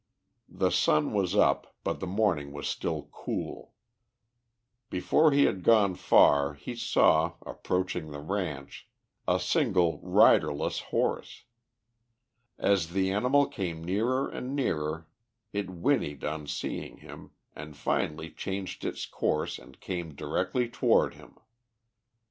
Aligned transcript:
The 0.49 0.71
sun 0.71 1.13
was 1.13 1.35
up, 1.35 1.75
but 1.83 1.99
the 1.99 2.07
morning 2.07 2.51
was 2.53 2.67
still 2.67 3.07
cool. 3.11 3.75
Before 4.89 5.31
he 5.31 5.43
had 5.43 5.61
gone 5.61 5.93
far 5.93 6.55
he 6.55 6.73
saw, 6.75 7.33
approaching 7.45 8.09
the 8.09 8.17
ranch, 8.19 8.87
a 9.27 9.39
single 9.39 9.99
riderless 10.01 10.79
horse. 10.89 11.43
As 12.57 12.93
the 12.93 13.11
animal 13.11 13.45
came 13.45 13.83
nearer 13.83 14.27
and 14.27 14.55
nearer 14.55 15.07
it 15.53 15.69
whinnied 15.69 16.23
on 16.23 16.47
seeing 16.47 16.97
him, 16.97 17.33
and 17.55 17.77
finally 17.77 18.31
changed 18.31 18.83
its 18.83 19.05
course 19.05 19.59
and 19.59 19.79
came 19.79 20.15
directly 20.15 20.67
toward 20.67 21.13
him. 21.13 21.37